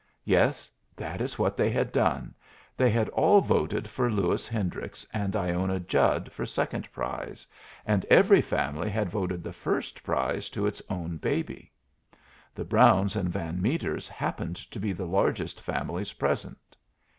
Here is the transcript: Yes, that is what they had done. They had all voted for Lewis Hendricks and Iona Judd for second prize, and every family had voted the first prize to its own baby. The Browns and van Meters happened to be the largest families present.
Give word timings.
Yes, 0.25 0.71
that 0.95 1.21
is 1.21 1.37
what 1.37 1.55
they 1.55 1.69
had 1.69 1.91
done. 1.91 2.33
They 2.75 2.89
had 2.89 3.07
all 3.09 3.39
voted 3.39 3.87
for 3.87 4.09
Lewis 4.09 4.47
Hendricks 4.47 5.05
and 5.13 5.35
Iona 5.35 5.79
Judd 5.79 6.31
for 6.31 6.43
second 6.43 6.91
prize, 6.91 7.45
and 7.85 8.03
every 8.05 8.41
family 8.41 8.89
had 8.89 9.11
voted 9.11 9.43
the 9.43 9.53
first 9.53 10.01
prize 10.01 10.49
to 10.49 10.65
its 10.65 10.81
own 10.89 11.17
baby. 11.17 11.71
The 12.55 12.65
Browns 12.65 13.15
and 13.15 13.29
van 13.29 13.61
Meters 13.61 14.07
happened 14.07 14.55
to 14.55 14.79
be 14.79 14.91
the 14.91 15.05
largest 15.05 15.61
families 15.61 16.13
present. 16.13 16.75